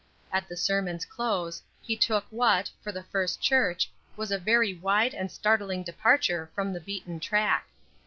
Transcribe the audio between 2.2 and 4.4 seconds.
what, for the First Church, was a